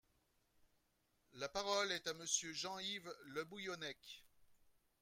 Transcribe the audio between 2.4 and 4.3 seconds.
Jean-Yves Le Bouillonnec.